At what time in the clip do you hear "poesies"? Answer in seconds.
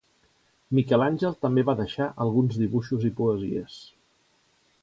3.21-3.81